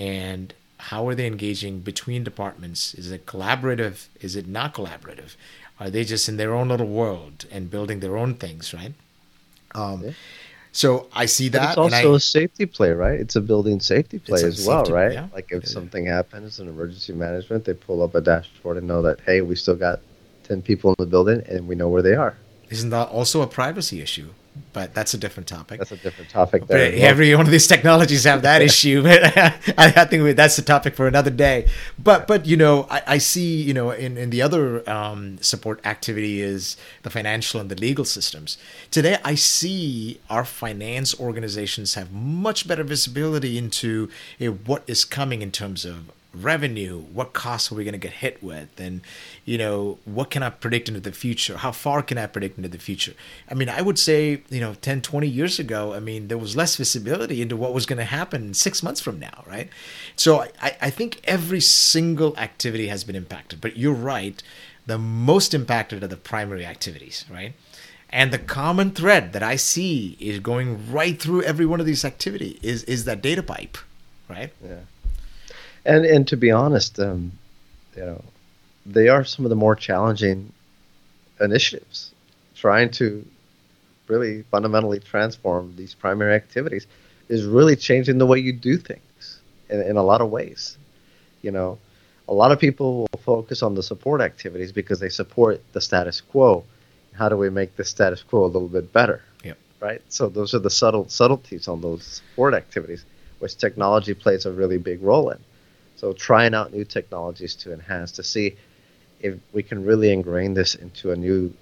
and 0.00 0.54
how 0.78 1.06
are 1.06 1.14
they 1.14 1.26
engaging 1.26 1.80
between 1.80 2.24
departments? 2.24 2.94
Is 2.94 3.10
it 3.12 3.26
collaborative? 3.26 4.06
Is 4.20 4.34
it 4.34 4.48
not 4.48 4.72
collaborative? 4.74 5.36
Are 5.78 5.90
they 5.90 6.04
just 6.04 6.28
in 6.28 6.36
their 6.38 6.54
own 6.54 6.68
little 6.68 6.86
world 6.88 7.44
and 7.50 7.70
building 7.70 8.00
their 8.00 8.16
own 8.16 8.34
things, 8.34 8.72
right? 8.74 8.94
Um, 9.74 10.02
Yeah. 10.04 10.10
So 10.72 11.08
I 11.12 11.26
see 11.26 11.48
But 11.48 11.58
that. 11.58 11.68
it's 11.70 11.76
and 11.78 11.94
also 11.94 12.12
I- 12.12 12.16
a 12.16 12.20
safety 12.20 12.64
play, 12.64 12.90
right? 12.92 13.18
It's 13.18 13.34
a 13.34 13.40
building 13.40 13.80
safety 13.80 14.20
play 14.20 14.44
as 14.44 14.64
well, 14.66 14.84
safety- 14.84 14.92
right? 14.92 15.12
yeah. 15.12 15.26
Like 15.34 15.48
if 15.50 15.64
Yeah. 15.64 15.68
something 15.68 16.06
happens 16.06 16.60
in 16.60 16.68
emergency 16.68 17.12
management, 17.12 17.64
they 17.64 17.74
pull 17.74 18.02
up 18.04 18.14
a 18.14 18.20
dashboard 18.20 18.76
and 18.76 18.86
know 18.86 19.02
that 19.02 19.18
hey, 19.26 19.40
we 19.40 19.56
still 19.56 19.74
got 19.74 20.00
ten 20.44 20.62
people 20.62 20.90
in 20.90 20.96
the 21.04 21.06
building 21.10 21.42
and 21.48 21.66
we 21.68 21.74
know 21.74 21.88
where 21.88 22.02
they 22.02 22.14
are. 22.14 22.36
isn't 22.70 22.90
that 22.90 23.08
also 23.08 23.42
a 23.42 23.48
privacy 23.48 24.00
issue? 24.00 24.28
But 24.72 24.94
that's 24.94 25.14
a 25.14 25.18
different 25.18 25.48
topic. 25.48 25.78
That's 25.78 25.92
a 25.92 25.96
different 25.96 26.30
topic. 26.30 26.66
There. 26.66 26.92
Every 26.94 27.34
one 27.34 27.46
of 27.46 27.52
these 27.52 27.66
technologies 27.66 28.24
have 28.24 28.42
that 28.42 28.62
issue. 28.70 29.02
I, 29.06 29.54
I 29.76 30.04
think 30.04 30.36
that's 30.36 30.56
the 30.56 30.62
topic 30.62 30.94
for 30.94 31.06
another 31.06 31.30
day. 31.30 31.68
But 31.98 32.26
but 32.26 32.46
you 32.46 32.56
know, 32.56 32.86
I, 32.90 33.02
I 33.06 33.18
see 33.18 33.62
you 33.62 33.74
know 33.74 33.90
in 33.90 34.16
in 34.16 34.30
the 34.30 34.42
other 34.42 34.88
um, 34.88 35.38
support 35.40 35.80
activity 35.84 36.40
is 36.40 36.76
the 37.02 37.10
financial 37.10 37.60
and 37.60 37.70
the 37.70 37.76
legal 37.76 38.04
systems. 38.04 38.58
Today, 38.90 39.18
I 39.24 39.34
see 39.34 40.20
our 40.28 40.44
finance 40.44 41.18
organizations 41.18 41.94
have 41.94 42.12
much 42.12 42.66
better 42.66 42.84
visibility 42.84 43.58
into 43.58 44.08
uh, 44.40 44.46
what 44.46 44.82
is 44.86 45.04
coming 45.04 45.42
in 45.42 45.50
terms 45.50 45.84
of 45.84 46.10
revenue 46.32 47.00
what 47.12 47.32
costs 47.32 47.72
are 47.72 47.74
we 47.74 47.84
going 47.84 47.92
to 47.92 47.98
get 47.98 48.12
hit 48.12 48.42
with? 48.42 48.78
And 48.78 49.00
you 49.44 49.58
know 49.58 49.98
what 50.04 50.30
can 50.30 50.42
i 50.42 50.50
predict 50.50 50.88
into 50.88 51.00
the 51.00 51.12
future? 51.12 51.58
How 51.58 51.72
far 51.72 52.02
can 52.02 52.18
i 52.18 52.26
predict 52.26 52.56
into 52.56 52.68
the 52.68 52.78
future? 52.78 53.14
I 53.50 53.54
mean 53.54 53.68
i 53.68 53.82
would 53.82 53.98
say 53.98 54.42
you 54.48 54.60
know 54.60 54.74
10 54.74 55.02
20 55.02 55.26
years 55.26 55.58
ago 55.58 55.92
i 55.92 56.00
mean 56.00 56.28
there 56.28 56.38
was 56.38 56.56
less 56.56 56.76
visibility 56.76 57.42
into 57.42 57.56
what 57.56 57.74
was 57.74 57.86
going 57.86 57.98
to 57.98 58.04
happen 58.04 58.54
six 58.54 58.82
months 58.82 59.00
from 59.00 59.18
now 59.18 59.44
right? 59.46 59.68
So 60.16 60.42
I, 60.62 60.76
I 60.80 60.90
think 60.90 61.20
every 61.24 61.60
single 61.60 62.36
activity 62.36 62.86
has 62.88 63.04
been 63.04 63.16
impacted 63.16 63.60
but 63.60 63.76
you're 63.76 63.92
right. 63.92 64.42
The 64.86 64.98
most 64.98 65.54
impacted 65.54 66.02
are 66.02 66.08
the 66.08 66.16
primary 66.16 66.64
activities 66.64 67.24
right? 67.30 67.54
And 68.12 68.32
the 68.32 68.38
common 68.38 68.90
thread 68.92 69.32
that 69.32 69.42
i 69.42 69.56
see 69.56 70.16
is 70.20 70.38
going 70.38 70.92
right 70.92 71.20
through 71.20 71.42
every 71.42 71.66
one 71.66 71.80
of 71.80 71.86
these 71.86 72.04
activity 72.04 72.58
is 72.62 72.84
is 72.84 73.04
that 73.04 73.20
data 73.20 73.42
pipe 73.42 73.78
right? 74.28 74.52
Yeah 74.64 74.80
and 75.84 76.04
and 76.04 76.26
to 76.28 76.36
be 76.36 76.50
honest, 76.50 76.98
um, 76.98 77.32
you 77.96 78.04
know, 78.04 78.24
they 78.86 79.08
are 79.08 79.24
some 79.24 79.44
of 79.44 79.50
the 79.50 79.56
more 79.56 79.74
challenging 79.74 80.52
initiatives, 81.40 82.12
trying 82.54 82.90
to 82.90 83.24
really 84.08 84.42
fundamentally 84.50 84.98
transform 84.98 85.74
these 85.76 85.94
primary 85.94 86.34
activities 86.34 86.86
is 87.28 87.44
really 87.44 87.76
changing 87.76 88.18
the 88.18 88.26
way 88.26 88.38
you 88.38 88.52
do 88.52 88.76
things 88.76 89.40
in, 89.68 89.80
in 89.80 89.96
a 89.96 90.02
lot 90.02 90.20
of 90.20 90.30
ways. 90.30 90.76
You 91.42 91.52
know, 91.52 91.78
a 92.28 92.34
lot 92.34 92.52
of 92.52 92.58
people 92.58 93.06
will 93.12 93.20
focus 93.20 93.62
on 93.62 93.74
the 93.74 93.82
support 93.82 94.20
activities 94.20 94.72
because 94.72 95.00
they 95.00 95.08
support 95.08 95.62
the 95.72 95.80
status 95.80 96.20
quo. 96.20 96.64
How 97.14 97.28
do 97.28 97.36
we 97.36 97.50
make 97.50 97.76
the 97.76 97.84
status 97.84 98.22
quo 98.22 98.44
a 98.44 98.46
little 98.46 98.68
bit 98.68 98.92
better? 98.92 99.22
Yep. 99.44 99.58
Right. 99.80 100.02
So 100.08 100.28
those 100.28 100.54
are 100.54 100.58
the 100.58 100.70
subtle 100.70 101.08
subtleties 101.08 101.68
on 101.68 101.80
those 101.80 102.04
support 102.04 102.54
activities, 102.54 103.04
which 103.38 103.56
technology 103.56 104.14
plays 104.14 104.44
a 104.44 104.52
really 104.52 104.78
big 104.78 105.02
role 105.02 105.30
in. 105.30 105.38
So 106.00 106.14
trying 106.14 106.54
out 106.54 106.72
new 106.72 106.86
technologies 106.86 107.54
to 107.56 107.74
enhance 107.74 108.10
to 108.12 108.22
see 108.22 108.56
if 109.20 109.34
we 109.52 109.62
can 109.62 109.84
really 109.84 110.10
ingrain 110.10 110.54
this 110.54 110.74
into 110.74 111.12
a 111.12 111.16
new 111.16 111.52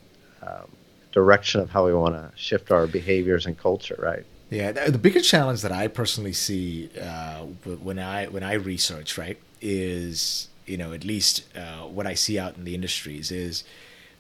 um, 0.42 0.68
direction 1.11 1.61
of 1.61 1.71
how 1.71 1.87
we 1.87 1.92
want 1.92 2.14
to 2.14 2.30
shift 2.37 2.71
our 2.71 2.87
behaviors 2.87 3.47
and 3.47 3.59
culture, 3.59 3.99
right? 3.99 4.25
Yeah, 4.49 4.71
the 4.71 4.97
biggest 4.97 5.28
challenge 5.28 5.62
that 5.62 5.73
I 5.73 5.88
personally 5.88 6.33
see 6.33 6.88
uh, 7.02 7.40
when 7.83 7.99
I 7.99 8.26
when 8.26 8.45
I 8.45 8.52
research, 8.52 9.18
right, 9.18 9.38
is 9.61 10.47
you 10.66 10.76
know 10.76 10.92
at 10.92 11.02
least 11.02 11.42
uh, 11.57 11.88
what 11.88 12.07
I 12.07 12.14
see 12.14 12.38
out 12.38 12.57
in 12.57 12.62
the 12.62 12.76
industries 12.76 13.33
is 13.33 13.64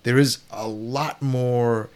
there 0.02 0.18
is 0.18 0.38
a 0.50 0.66
lot 0.66 1.22
more 1.22 1.90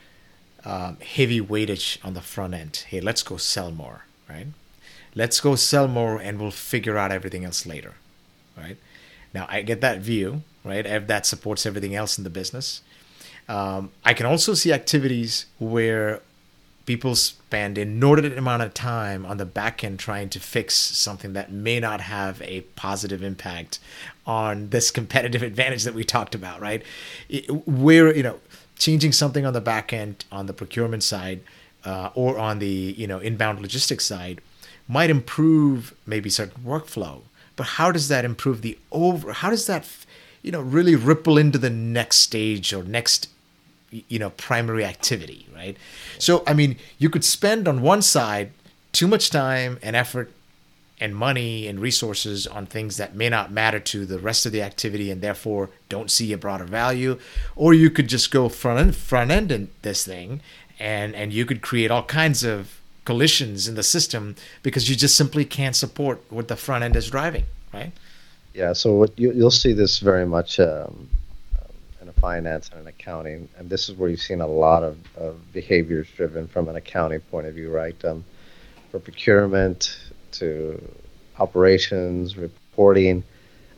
um, 0.65 0.97
heavy 1.01 1.41
weightage 1.41 1.99
on 2.05 2.15
the 2.15 2.21
front 2.21 2.55
end. 2.55 2.85
Hey, 2.87 3.01
let's 3.01 3.25
go 3.25 3.37
sell 3.37 3.73
more, 3.73 4.05
right? 4.29 4.47
Let's 5.17 5.41
go 5.41 5.57
sell 5.57 5.89
more, 5.89 6.19
and 6.19 6.41
we'll 6.41 6.53
figure 6.53 6.97
out 6.97 7.11
everything 7.11 7.45
else 7.45 7.67
later 7.67 7.95
right? 8.57 8.77
Now 9.35 9.47
I 9.49 9.63
get 9.63 9.81
that 9.81 10.01
view, 10.01 10.43
right? 10.65 10.85
If 10.85 11.07
that 11.07 11.27
supports 11.27 11.67
everything 11.67 11.95
else 11.95 12.19
in 12.19 12.25
the 12.25 12.31
business. 12.31 12.83
Um, 13.49 13.91
I 14.05 14.15
can 14.15 14.27
also 14.27 14.55
see 14.55 14.73
activities 14.73 15.47
where 15.59 16.21
people 16.87 17.15
spend 17.15 17.79
an 17.79 17.89
inordinate 17.89 18.37
amount 18.37 18.63
of 18.63 18.75
time 18.75 19.25
on 19.25 19.37
the 19.37 19.45
back 19.45 19.85
end 19.85 19.99
trying 19.99 20.29
to 20.29 20.41
fix 20.41 20.75
something 20.75 21.33
that 21.33 21.53
may 21.53 21.79
not 21.79 22.01
have 22.01 22.43
a 22.43 22.63
positive 22.77 23.23
impact 23.23 23.79
on 24.27 24.71
this 24.71 24.91
competitive 24.91 25.43
advantage 25.51 25.85
that 25.85 25.95
we 25.95 26.05
talked 26.05 26.35
about, 26.35 26.61
right? 26.61 26.83
Where 27.67 28.15
you 28.15 28.23
know 28.23 28.41
changing 28.79 29.13
something 29.13 29.47
on 29.47 29.53
the 29.53 29.61
back 29.61 29.93
end 29.93 30.25
on 30.33 30.47
the 30.47 30.53
procurement 30.53 31.03
side 31.03 31.41
uh, 31.85 32.11
or 32.15 32.39
on 32.39 32.59
the 32.59 32.95
you 32.97 33.07
know 33.07 33.19
inbound 33.19 33.61
logistics 33.61 34.05
side 34.05 34.41
might 34.89 35.11
improve 35.11 35.95
maybe 36.07 36.29
certain 36.29 36.63
workflow 36.65 37.23
but 37.57 37.65
how 37.65 37.93
does 37.93 38.09
that 38.09 38.25
improve 38.25 38.63
the 38.63 38.79
over 38.91 39.33
how 39.33 39.51
does 39.51 39.67
that 39.67 39.87
you 40.43 40.51
know 40.51 40.61
really 40.61 40.97
ripple 40.97 41.39
into 41.39 41.59
the 41.59 41.71
next 41.71 42.19
stage 42.19 42.73
or 42.73 42.83
next 42.83 43.29
you 43.91 44.19
know 44.19 44.31
primary 44.31 44.85
activity 44.85 45.47
right? 45.55 45.77
So 46.19 46.43
i 46.47 46.55
mean 46.55 46.77
you 46.99 47.11
could 47.11 47.25
spend 47.25 47.69
on 47.69 47.83
one 47.83 48.03
side 48.03 48.53
too 48.93 49.07
much 49.07 49.31
time 49.31 49.79
and 49.83 49.97
effort 49.97 50.33
and 51.03 51.17
money 51.17 51.67
and 51.67 51.81
resources 51.81 52.47
on 52.47 52.65
things 52.65 52.97
that 52.97 53.17
may 53.17 53.29
not 53.29 53.51
matter 53.51 53.81
to 53.81 54.07
the 54.07 54.21
rest 54.21 54.47
of 54.47 54.53
the 54.53 54.63
activity 54.63 55.11
and 55.11 55.21
therefore 55.21 55.69
don't 55.89 56.13
see 56.13 56.33
a 56.33 56.39
broader 56.39 56.65
value. 56.65 57.19
Or 57.57 57.75
you 57.75 57.91
could 57.91 58.09
just 58.09 58.31
go 58.31 58.49
front 58.49 58.79
end 58.79 58.95
front 58.95 59.33
end 59.33 59.51
in 59.51 59.69
this 59.83 60.05
thing 60.05 60.41
and 60.79 61.13
and 61.17 61.33
you 61.33 61.45
could 61.45 61.61
create 61.61 61.91
all 61.91 62.05
kinds 62.05 62.45
of 62.45 62.81
collisions 63.05 63.69
in 63.69 63.75
the 63.75 63.83
system 63.83 64.37
because 64.63 64.89
you 64.89 64.97
just 64.97 65.17
simply 65.17 65.45
can't 65.45 65.77
support 65.77 66.23
what 66.31 66.49
the 66.49 66.57
front 66.57 66.85
end 66.85 66.97
is 66.97 67.11
driving, 67.11 67.45
right? 67.73 67.93
Yeah, 68.55 68.73
so 68.75 68.95
what 68.95 69.19
you, 69.19 69.31
will 69.31 69.51
see 69.51 69.73
this 69.73 69.99
very 69.99 70.27
much 70.27 70.61
um, 70.61 71.09
in 72.01 72.09
a 72.09 72.13
finance 72.13 72.71
and 72.71 72.81
an 72.81 72.87
accounting, 72.87 73.49
and 73.59 73.71
this 73.71 73.89
is 73.89 73.97
where 73.97 74.11
you've 74.11 74.21
seen 74.21 74.41
a 74.41 74.47
lot 74.47 74.83
of, 74.83 74.99
of 75.17 75.53
behaviors 75.53 76.09
driven 76.17 76.47
from 76.47 76.69
an 76.69 76.77
accounting 76.77 77.21
point 77.21 77.47
of 77.47 77.55
view, 77.55 77.71
right? 77.71 78.05
Um, 78.05 78.25
for 78.91 78.99
procurement 78.99 79.99
to 80.33 80.81
operations, 81.39 82.37
reporting, 82.37 83.25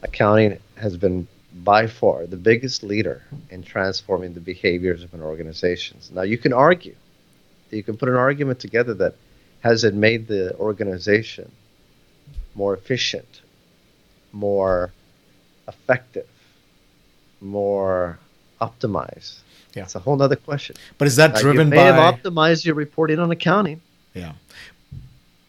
accounting 0.03 0.59
has 0.77 0.97
been 0.97 1.27
by 1.63 1.87
far 1.87 2.27
the 2.27 2.37
biggest 2.37 2.83
leader 2.83 3.23
in 3.51 3.63
transforming 3.63 4.35
the 4.35 4.41
behaviors 4.41 5.05
of 5.05 5.15
an 5.15 5.23
organization. 5.23 5.99
Now, 6.13 6.23
you 6.23 6.37
can 6.37 6.53
argue 6.53 6.97
you 7.75 7.83
can 7.83 7.97
put 7.97 8.09
an 8.09 8.17
argument 8.17 8.61
together 8.61 8.95
that 8.95 9.15
has 9.61 9.85
it 9.85 9.95
made 9.95 10.27
the 10.29 10.55
organization 10.57 11.51
more 12.55 12.75
efficient, 12.75 13.41
more 14.33 14.93
effective, 15.67 16.29
more 17.41 18.19
optimized? 18.61 19.39
Yeah. 19.75 19.83
It's 19.85 19.95
a 19.95 19.99
whole 19.99 20.21
other 20.23 20.37
question. 20.37 20.77
But 20.99 21.09
is 21.09 21.17
that 21.17 21.35
driven 21.35 21.67
you 21.67 21.71
may 21.71 21.77
by 21.77 21.85
have 21.85 22.15
optimized 22.15 22.65
your 22.65 22.75
reporting 22.75 23.19
on 23.19 23.31
accounting? 23.31 23.81
Yeah. 24.15 24.33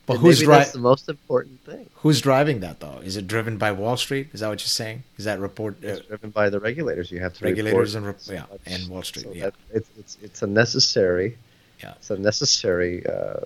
But 0.06 0.18
who's 0.18 0.40
driving? 0.40 0.60
That's 0.60 0.72
the 0.72 0.80
most 0.80 1.10
important 1.10 1.64
thing. 1.66 1.90
Who's 1.96 2.22
driving 2.22 2.60
that 2.60 2.80
though? 2.80 3.00
Is 3.04 3.18
it 3.18 3.28
driven 3.28 3.58
by 3.58 3.72
Wall 3.72 3.98
Street? 3.98 4.30
Is 4.34 4.42
that 4.42 4.50
what 4.50 4.62
you're 4.62 4.68
saying? 4.68 5.04
Is 5.18 5.26
that 5.26 5.40
report? 5.40 5.78
Uh, 5.84 5.88
it's 5.88 6.08
driven 6.08 6.30
by 6.30 6.50
the 6.50 6.60
regulators. 6.60 7.12
You 7.12 7.20
have 7.22 7.34
to 7.36 7.46
regulators 7.46 7.96
and 7.96 8.16
yeah, 8.28 8.46
and 8.68 8.88
Wall 8.88 9.02
Street. 9.02 9.24
So 9.24 9.34
yeah, 9.34 9.50
it's, 9.74 9.90
it's 9.98 10.18
it's 10.22 10.42
a 10.44 10.48
necessary 10.48 11.38
yeah. 11.86 12.16
Necessary 12.18 13.06
uh, 13.06 13.42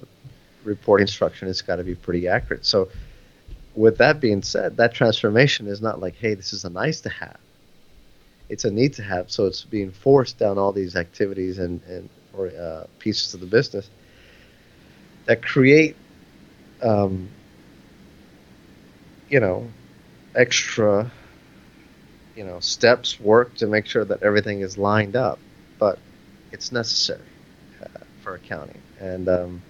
report 0.63 1.01
instruction. 1.01 1.47
It's 1.47 1.61
got 1.61 1.77
to 1.77 1.83
be 1.83 1.95
pretty 1.95 2.27
accurate. 2.27 2.65
So, 2.65 2.89
with 3.75 3.97
that 3.97 4.19
being 4.19 4.41
said, 4.41 4.77
that 4.77 4.93
transformation 4.93 5.67
is 5.67 5.81
not 5.81 5.99
like, 5.99 6.15
hey, 6.15 6.33
this 6.33 6.53
is 6.53 6.65
a 6.65 6.69
nice 6.69 7.01
to 7.01 7.09
have. 7.09 7.37
It's 8.49 8.65
a 8.65 8.71
need 8.71 8.93
to 8.93 9.03
have. 9.03 9.31
So 9.31 9.45
it's 9.45 9.63
being 9.63 9.91
forced 9.91 10.39
down 10.39 10.57
all 10.57 10.71
these 10.71 10.95
activities 10.95 11.59
and, 11.59 11.81
and 11.83 12.09
or 12.33 12.47
uh, 12.47 12.85
pieces 12.97 13.33
of 13.33 13.39
the 13.41 13.45
business 13.45 13.89
that 15.25 15.43
create, 15.43 15.95
um, 16.81 17.29
you 19.29 19.39
know, 19.39 19.67
extra, 20.35 21.11
you 22.35 22.43
know, 22.43 22.59
steps, 22.59 23.19
work 23.19 23.53
to 23.55 23.67
make 23.67 23.85
sure 23.85 24.03
that 24.03 24.23
everything 24.23 24.61
is 24.61 24.77
lined 24.77 25.15
up. 25.15 25.37
But 25.77 25.99
it's 26.51 26.71
necessary 26.71 27.28
for 28.29 28.35
accounting, 28.35 28.81
and 28.99 29.27
um, 29.27 29.61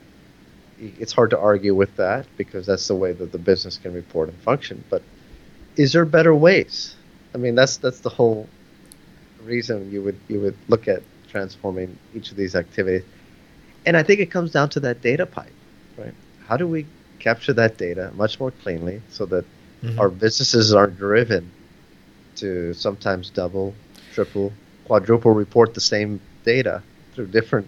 it's 0.80 1.14
hard 1.14 1.30
to 1.30 1.40
argue 1.40 1.74
with 1.74 1.96
that 1.96 2.28
because 2.36 2.66
that's 2.66 2.88
the 2.88 2.96
way 2.96 3.14
that 3.14 3.32
the 3.32 3.38
business 3.38 3.78
can 3.78 3.94
report 3.94 4.28
and 4.28 4.38
function. 4.40 4.84
But 4.90 5.02
is 5.78 5.94
there 5.94 6.06
better 6.06 6.36
ways? 6.36 6.96
I 7.34 7.38
mean, 7.38 7.56
that's 7.56 7.78
that's 7.78 8.02
the 8.02 8.10
whole 8.10 8.50
reason 9.44 9.92
you 9.92 10.04
would 10.04 10.20
you 10.28 10.42
would 10.42 10.58
look 10.68 10.88
at 10.90 11.04
transforming 11.30 11.98
each 12.14 12.32
of 12.32 12.38
these 12.38 12.54
activities, 12.56 13.04
and 13.86 13.96
I 13.96 14.04
think 14.04 14.20
it 14.20 14.30
comes 14.30 14.52
down 14.52 14.70
to 14.72 14.82
that 14.82 15.02
data 15.02 15.26
pipe, 15.26 15.54
right? 15.98 16.14
How 16.46 16.58
do 16.58 16.68
we 16.68 16.86
capture 17.20 17.54
that 17.54 17.78
data 17.78 18.12
much 18.16 18.40
more 18.42 18.52
cleanly 18.52 19.02
so 19.10 19.26
that 19.28 19.46
mm-hmm. 19.82 20.00
our 20.00 20.10
businesses 20.10 20.74
aren't 20.74 20.98
driven 20.98 21.50
to 22.38 22.74
sometimes 22.74 23.30
double, 23.30 23.74
triple, 24.14 24.52
quadruple 24.86 25.32
report 25.32 25.74
the 25.74 25.82
same 25.82 26.20
data 26.44 26.82
through 27.14 27.28
different 27.28 27.68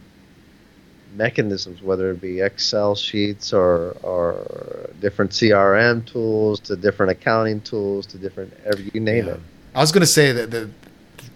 mechanisms, 1.13 1.82
whether 1.82 2.12
it 2.12 2.22
be 2.22 2.41
Excel 2.41 2.96
sheets 2.96 3.53
or, 3.53 3.98
or 4.03 4.89
different 5.00 5.32
CRM 5.32 6.06
tools 6.06 6.60
to 6.62 6.75
different 6.75 7.12
accounting 7.12 7.62
tools 7.62 8.06
to 8.08 8.18
different, 8.18 8.53
you 8.94 9.00
name 9.00 9.27
yeah. 9.27 9.34
it. 9.34 9.39
I 9.74 9.80
was 9.80 9.91
going 9.91 10.01
to 10.01 10.08
say 10.08 10.32
that 10.32 10.51
the, 10.51 10.70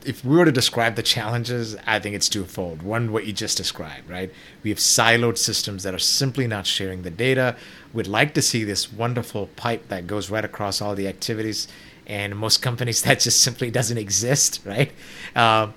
if 0.05 0.23
we 0.23 0.37
were 0.37 0.45
to 0.45 0.51
describe 0.51 0.95
the 0.95 1.03
challenges, 1.03 1.75
I 1.85 1.99
think 1.99 2.15
it's 2.15 2.29
twofold. 2.29 2.83
One, 2.83 3.11
what 3.11 3.25
you 3.25 3.33
just 3.33 3.57
described, 3.57 4.09
right? 4.09 4.31
We 4.63 4.69
have 4.69 4.77
siloed 4.77 5.37
systems 5.37 5.83
that 5.83 5.93
are 5.93 5.99
simply 5.99 6.47
not 6.47 6.67
sharing 6.67 7.01
the 7.01 7.09
data. 7.09 7.55
We'd 7.91 8.07
like 8.07 8.33
to 8.35 8.41
see 8.41 8.63
this 8.63 8.91
wonderful 8.91 9.47
pipe 9.55 9.87
that 9.87 10.05
goes 10.05 10.29
right 10.29 10.45
across 10.45 10.81
all 10.81 10.95
the 10.95 11.07
activities, 11.07 11.67
and 12.05 12.35
most 12.35 12.61
companies 12.61 13.01
that 13.03 13.19
just 13.19 13.41
simply 13.41 13.71
doesn't 13.71 13.97
exist, 13.97 14.61
right? 14.63 14.91
Uh, 15.35 15.71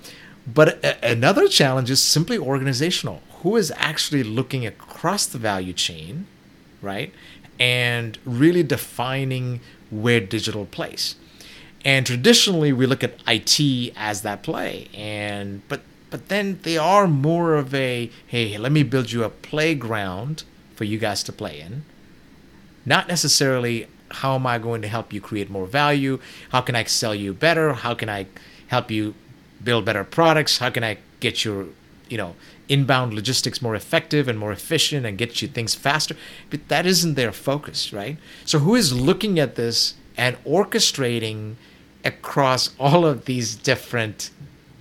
but 0.45 0.83
a- 0.83 1.11
another 1.11 1.47
challenge 1.47 1.89
is 1.89 2.01
simply 2.01 2.37
organizational. 2.37 3.21
Who 3.39 3.55
is 3.55 3.71
actually 3.75 4.23
looking 4.23 4.65
across 4.65 5.25
the 5.25 5.37
value 5.37 5.73
chain, 5.73 6.27
right? 6.81 7.13
And 7.59 8.17
really 8.25 8.63
defining 8.63 9.61
where 9.89 10.19
digital 10.19 10.65
plays. 10.65 11.15
And 11.85 12.05
traditionally, 12.05 12.73
we 12.73 12.85
look 12.85 13.03
at 13.03 13.19
IT 13.27 13.93
as 13.95 14.21
that 14.23 14.43
play, 14.43 14.87
and 14.93 15.61
but 15.69 15.81
but 16.09 16.27
then 16.27 16.59
they 16.63 16.77
are 16.77 17.07
more 17.07 17.55
of 17.55 17.73
a 17.73 18.11
hey, 18.27 18.57
let 18.57 18.71
me 18.71 18.83
build 18.83 19.11
you 19.11 19.23
a 19.23 19.29
playground 19.29 20.43
for 20.75 20.83
you 20.83 20.97
guys 20.97 21.23
to 21.23 21.31
play 21.31 21.59
in. 21.61 21.83
Not 22.85 23.07
necessarily 23.07 23.87
how 24.11 24.35
am 24.35 24.47
I 24.47 24.57
going 24.57 24.81
to 24.81 24.87
help 24.87 25.13
you 25.13 25.21
create 25.21 25.49
more 25.49 25.67
value? 25.67 26.19
How 26.51 26.61
can 26.61 26.75
I 26.75 26.83
sell 26.83 27.13
you 27.13 27.33
better? 27.33 27.73
How 27.73 27.93
can 27.93 28.09
I 28.09 28.27
help 28.67 28.89
you 28.89 29.13
build 29.63 29.85
better 29.85 30.03
products? 30.03 30.57
How 30.57 30.69
can 30.69 30.83
I 30.83 30.97
get 31.19 31.45
your 31.45 31.67
you 32.09 32.17
know 32.17 32.35
inbound 32.67 33.13
logistics 33.13 33.61
more 33.61 33.75
effective 33.75 34.27
and 34.27 34.37
more 34.37 34.51
efficient 34.51 35.05
and 35.05 35.17
get 35.17 35.41
you 35.41 35.47
things 35.47 35.75
faster? 35.75 36.15
But 36.49 36.67
that 36.67 36.85
isn't 36.85 37.15
their 37.15 37.31
focus, 37.31 37.93
right? 37.93 38.17
So 38.45 38.59
who 38.59 38.75
is 38.75 38.93
looking 38.93 39.39
at 39.39 39.55
this 39.55 39.95
and 40.17 40.35
orchestrating 40.43 41.55
across 42.03 42.75
all 42.79 43.05
of 43.05 43.25
these 43.25 43.55
different 43.55 44.31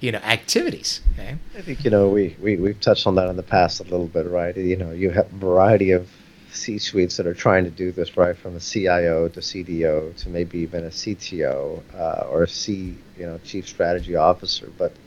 you 0.00 0.12
know 0.12 0.18
activities 0.18 1.00
okay 1.14 1.37
I 1.56 1.61
think 1.61 1.85
you 1.85 1.90
know 1.90 2.08
we, 2.08 2.37
we 2.40 2.56
we've 2.56 2.80
touched 2.80 3.04
on 3.08 3.16
that 3.16 3.28
in 3.28 3.35
the 3.35 3.42
past 3.42 3.80
a 3.80 3.82
little 3.82 4.06
bit, 4.06 4.26
right? 4.26 4.56
You 4.56 4.76
know, 4.76 4.92
you 4.92 5.11
have 5.11 5.26
a 5.32 5.37
variety 5.37 5.90
of 5.90 6.08
C 6.52 6.78
suites 6.78 7.16
that 7.16 7.26
are 7.26 7.35
trying 7.35 7.64
to 7.64 7.70
do 7.70 7.90
this, 7.90 8.16
right? 8.16 8.37
From 8.37 8.54
a 8.56 8.61
CIO 8.61 9.28
to 9.28 9.40
CDO 9.40 10.16
to 10.16 10.28
maybe 10.28 10.58
even 10.58 10.85
a 10.85 10.90
CTO 10.90 11.82
uh, 11.94 12.26
or 12.30 12.44
a 12.44 12.49
C, 12.49 12.97
you 13.18 13.26
know, 13.26 13.38
chief 13.44 13.68
strategy 13.68 14.14
officer. 14.14 14.70
But 14.78 14.92
at 14.92 14.99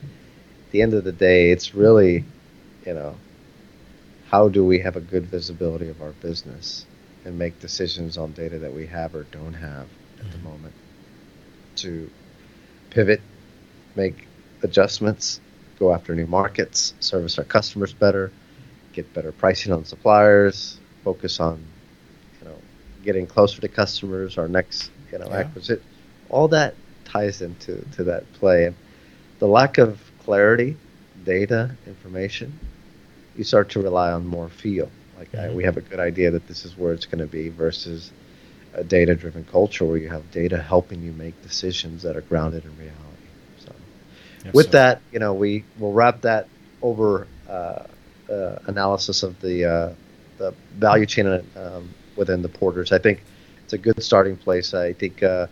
the 0.71 0.81
end 0.81 0.93
of 0.93 1.03
the 1.03 1.11
day, 1.11 1.51
it's 1.51 1.75
really, 1.75 2.25
you 2.85 2.93
know, 2.93 3.21
how 4.29 4.49
do 4.49 4.65
we 4.65 4.79
have 4.79 4.95
a 4.95 5.01
good 5.01 5.25
visibility 5.25 5.89
of 5.89 6.01
our 6.01 6.11
business 6.13 6.85
and 7.25 7.37
make 7.37 7.59
decisions 7.59 8.17
on 8.17 8.33
data 8.33 8.59
that 8.59 8.73
we 8.73 8.87
have 8.87 9.15
or 9.15 9.23
don't 9.25 9.53
have 9.53 9.87
at 10.19 10.31
the 10.31 10.37
mm-hmm. 10.37 10.47
moment 10.47 10.73
to 11.77 12.09
pivot, 12.89 13.21
make 13.95 14.27
adjustments, 14.63 15.39
go 15.79 15.93
after 15.93 16.15
new 16.15 16.27
markets, 16.27 16.93
service 16.99 17.37
our 17.37 17.43
customers 17.45 17.93
better, 17.93 18.31
get 18.93 19.13
better 19.13 19.31
pricing 19.31 19.73
on 19.73 19.85
suppliers, 19.85 20.79
focus 21.03 21.39
on 21.39 21.63
you 22.41 22.47
know 22.47 22.61
getting 23.03 23.27
closer 23.27 23.61
to 23.61 23.67
customers, 23.67 24.37
our 24.37 24.47
next 24.47 24.91
you 25.11 25.19
know 25.19 25.27
Yeah. 25.27 25.37
acquisition. 25.39 25.83
All 26.29 26.47
that 26.49 26.75
ties 27.05 27.41
into 27.41 27.83
to 27.91 28.03
that 28.05 28.31
play, 28.33 28.65
and 28.65 28.75
the 29.39 29.47
lack 29.47 29.77
of 29.77 30.10
clarity, 30.23 30.79
data, 31.23 31.77
information, 31.85 32.61
you 33.35 33.43
start 33.43 33.69
to 33.71 33.81
rely 33.81 34.11
on 34.11 34.25
more 34.25 34.49
feel. 34.49 34.91
Like 35.17 35.33
I, 35.35 35.49
Mhm. 35.49 35.55
we 35.55 35.63
have 35.63 35.77
a 35.77 35.81
good 35.81 35.99
idea 35.99 36.31
that 36.31 36.47
this 36.47 36.65
is 36.65 36.77
where 36.77 36.93
it's 36.93 37.05
going 37.05 37.19
to 37.19 37.27
be 37.27 37.49
versus 37.49 38.13
a 38.73 38.83
data-driven 38.83 39.45
culture 39.45 39.85
where 39.85 39.97
you 39.97 40.09
have 40.09 40.29
data 40.31 40.57
helping 40.61 41.01
you 41.01 41.13
make 41.13 41.41
decisions 41.41 42.03
that 42.03 42.15
are 42.17 42.21
grounded 42.21 42.65
in 42.65 42.75
reality. 42.77 43.29
So 43.57 43.71
with 44.53 44.71
that, 44.71 45.03
you 45.11 45.19
know, 45.19 45.33
we 45.33 45.65
will 45.77 45.93
wrap 45.93 46.21
that 46.21 46.49
over 46.81 47.29
uh, 47.47 47.83
uh, 48.29 48.57
analysis 48.67 49.23
of 49.23 49.39
the 49.39 49.65
uh, 49.65 49.95
the 50.37 50.55
value 50.77 51.05
chain 51.05 51.27
um, 51.55 51.95
within 52.15 52.41
the 52.41 52.49
porters. 52.49 52.91
I 52.91 52.99
think 52.99 53.23
it's 53.63 53.73
a 53.73 53.77
good 53.77 54.01
starting 54.01 54.37
place. 54.37 54.73
I 54.73 54.93
think 54.93 55.23
uh, 55.23 55.47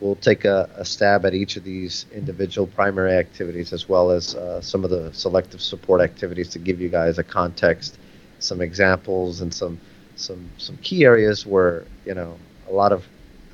we'll 0.00 0.16
take 0.16 0.44
a, 0.44 0.68
a 0.76 0.84
stab 0.84 1.24
at 1.24 1.34
each 1.34 1.56
of 1.56 1.64
these 1.64 2.06
individual 2.12 2.66
primary 2.66 3.12
activities 3.12 3.72
as 3.72 3.88
well 3.88 4.10
as 4.10 4.34
uh, 4.34 4.60
some 4.60 4.84
of 4.84 4.90
the 4.90 5.12
selective 5.12 5.60
support 5.60 6.00
activities 6.00 6.48
to 6.50 6.58
give 6.58 6.80
you 6.80 6.88
guys 6.88 7.18
a 7.18 7.24
context, 7.24 7.98
some 8.38 8.60
examples, 8.60 9.40
and 9.40 9.52
some 9.52 9.80
some 10.16 10.48
some 10.58 10.76
key 10.78 11.04
areas 11.04 11.46
where 11.46 11.84
you 12.04 12.14
know 12.14 12.36
a 12.68 12.72
lot 12.72 12.92
of 12.92 13.04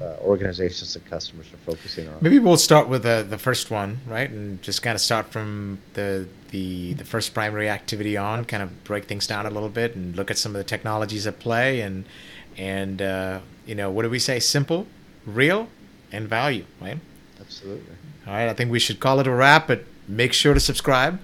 uh, 0.01 0.17
organizations 0.23 0.97
and 0.97 1.05
customers 1.07 1.47
are 1.53 1.59
focusing 1.59 2.09
on. 2.09 2.17
Maybe 2.21 2.39
we'll 2.39 2.57
start 2.57 2.89
with 2.89 3.03
the 3.03 3.25
the 3.29 3.39
first 3.39 3.71
one, 3.71 4.01
right, 4.07 4.31
and 4.31 4.63
just 4.63 4.83
kind 4.83 4.95
of 4.95 5.01
start 5.01 5.27
from 5.31 5.79
the 5.95 6.27
the 6.51 6.95
the 6.95 7.05
first 7.05 7.35
primary 7.35 7.69
activity 7.69 8.17
on, 8.17 8.45
kind 8.45 8.63
of 8.63 8.85
break 8.85 9.05
things 9.05 9.27
down 9.27 9.47
a 9.47 9.51
little 9.51 9.69
bit 9.69 9.95
and 9.95 10.17
look 10.17 10.31
at 10.31 10.39
some 10.39 10.55
of 10.55 10.59
the 10.59 10.65
technologies 10.65 11.27
at 11.27 11.39
play, 11.39 11.81
and 11.81 12.07
and 12.57 13.03
uh, 13.03 13.41
you 13.67 13.75
know 13.75 13.91
what 13.91 14.03
do 14.03 14.11
we 14.11 14.19
say? 14.19 14.39
Simple, 14.39 14.87
real, 15.27 15.69
and 16.13 16.29
value, 16.29 16.65
right? 16.81 16.99
Absolutely. 17.41 17.95
All 18.27 18.33
right, 18.35 18.49
I 18.49 18.55
think 18.55 18.71
we 18.71 18.79
should 18.79 19.01
call 19.01 19.21
it 19.21 19.27
a 19.27 19.31
wrap, 19.31 19.67
but 19.69 19.85
make 20.09 20.33
sure 20.33 20.55
to 20.55 20.61
subscribe. 20.61 21.21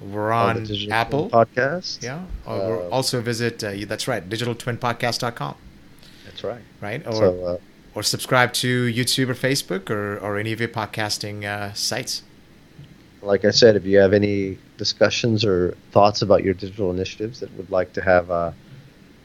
We're 0.00 0.32
On 0.32 0.66
Apple, 0.90 1.30
podcast. 1.30 2.02
yeah. 2.02 2.24
Uh, 2.46 2.88
also 2.88 3.20
visit. 3.20 3.62
Uh, 3.64 3.72
that's 3.86 4.06
right, 4.08 4.28
digitaltwinpodcast.com, 4.28 5.54
That's 6.24 6.44
right. 6.44 6.60
right? 6.80 7.06
Or 7.06 7.12
so 7.12 7.44
uh, 7.44 7.58
or 7.94 8.02
subscribe 8.02 8.52
to 8.54 8.86
YouTube 8.92 9.28
or 9.28 9.34
Facebook 9.34 9.88
or, 9.88 10.18
or 10.18 10.36
any 10.36 10.52
of 10.52 10.58
your 10.60 10.68
podcasting 10.68 11.44
uh, 11.44 11.72
sites. 11.74 12.22
like 13.22 13.44
I 13.44 13.50
said, 13.50 13.76
if 13.76 13.84
you 13.86 13.98
have 13.98 14.12
any 14.12 14.58
discussions 14.76 15.44
or 15.44 15.76
thoughts 15.92 16.20
about 16.20 16.42
your 16.42 16.54
digital 16.54 16.90
initiatives 16.90 17.40
that 17.40 17.50
would 17.56 17.70
like 17.70 17.92
to 17.94 18.02
have 18.02 18.28
a, 18.30 18.52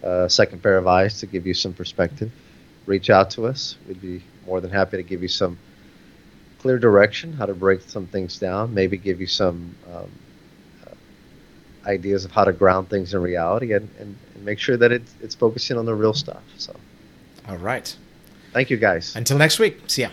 a 0.03 0.29
second 0.29 0.61
pair 0.61 0.77
of 0.77 0.85
eyes 0.87 1.19
to 1.19 1.25
give 1.25 1.47
you 1.47 1.53
some 1.55 1.73
perspective, 1.73 2.31
reach 2.85 3.09
out 3.09 3.31
to 3.31 3.47
us. 3.47 3.75
We'd 3.87 4.01
be 4.01 4.23
more 4.49 4.59
than 4.59 4.71
happy 4.71 4.97
to 4.97 5.03
give 5.03 5.21
you 5.21 5.27
some 5.27 5.57
clear 6.59 6.79
direction, 6.79 7.31
how 7.33 7.45
to 7.45 7.53
break 7.53 7.81
some 7.81 8.07
things 8.07 8.39
down, 8.39 8.73
maybe 8.73 8.97
give 8.97 9.21
you 9.21 9.27
some 9.27 9.75
um, 9.93 10.09
uh, 10.85 11.87
ideas 11.89 12.25
of 12.25 12.31
how 12.31 12.43
to 12.43 12.51
ground 12.51 12.89
things 12.89 13.13
in 13.13 13.21
reality 13.21 13.73
and, 13.73 13.87
and, 13.99 14.15
and 14.33 14.43
make 14.43 14.59
sure 14.59 14.75
that 14.75 14.91
it's, 14.91 15.13
it's 15.21 15.35
focusing 15.35 15.77
on 15.77 15.85
the 15.85 15.93
real 15.93 16.13
stuff. 16.13 16.41
So 16.57 16.75
All 17.47 17.57
right. 17.57 17.95
thank 18.51 18.69
you 18.69 18.77
guys. 18.77 19.15
Until 19.15 19.37
next 19.37 19.59
week. 19.59 19.79
See 19.87 20.01
ya. 20.01 20.09